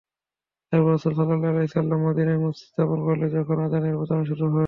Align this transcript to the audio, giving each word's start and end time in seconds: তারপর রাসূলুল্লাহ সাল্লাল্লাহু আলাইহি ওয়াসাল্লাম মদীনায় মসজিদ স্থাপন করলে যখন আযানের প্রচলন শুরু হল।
তারপর 0.73 0.89
রাসূলুল্লাহ 0.89 1.17
সাল্লাল্লাহু 1.19 1.53
আলাইহি 1.53 1.67
ওয়াসাল্লাম 1.67 1.99
মদীনায় 2.05 2.41
মসজিদ 2.43 2.67
স্থাপন 2.67 2.99
করলে 3.07 3.25
যখন 3.29 3.57
আযানের 3.65 3.97
প্রচলন 3.97 4.23
শুরু 4.29 4.43
হল। 4.45 4.57